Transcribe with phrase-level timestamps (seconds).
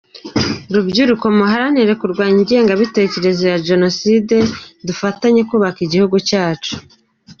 [0.73, 4.35] Rubyiruko muharanire kurwanya ingengabitekerezo ya Jenoside,
[4.87, 6.73] dufatanye kubaka igihugu cyacu.